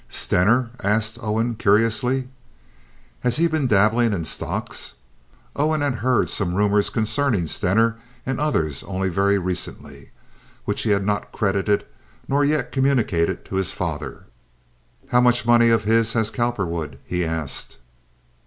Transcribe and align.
"Stener?" 0.09 0.71
asked 0.83 1.19
Owen, 1.21 1.53
curiously. 1.53 2.27
"Has 3.19 3.37
he 3.37 3.45
been 3.45 3.67
dabbling 3.67 4.13
in 4.13 4.25
stocks?" 4.25 4.95
Owen 5.55 5.81
had 5.81 5.97
heard 5.97 6.27
some 6.27 6.55
rumors 6.55 6.89
concerning 6.89 7.45
Stener 7.45 7.97
and 8.25 8.39
others 8.39 8.81
only 8.85 9.09
very 9.09 9.37
recently, 9.37 10.09
which 10.65 10.81
he 10.81 10.89
had 10.89 11.05
not 11.05 11.31
credited 11.31 11.85
nor 12.27 12.43
yet 12.43 12.71
communicated 12.71 13.45
to 13.45 13.57
his 13.57 13.73
father. 13.73 14.23
"How 15.09 15.21
much 15.21 15.45
money 15.45 15.69
of 15.69 15.83
his 15.83 16.13
has 16.13 16.31
Cowperwood?" 16.31 16.97
he 17.05 17.23
asked. 17.23 17.77